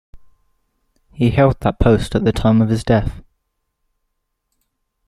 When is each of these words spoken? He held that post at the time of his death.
He 1.11 1.29
held 1.29 1.59
that 1.59 1.77
post 1.77 2.15
at 2.15 2.25
the 2.25 2.31
time 2.31 2.59
of 2.59 2.69
his 2.69 2.83
death. 2.83 3.21